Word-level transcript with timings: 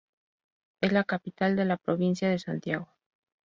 Es 0.81 0.93
la 0.93 1.03
capital 1.03 1.55
de 1.55 1.63
la 1.63 1.77
provincia 1.77 2.27
de 2.27 2.39
Santiago. 2.39 2.89